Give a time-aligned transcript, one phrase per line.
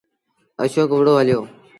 [0.63, 1.39] اشوڪ وُهڙو هليو۔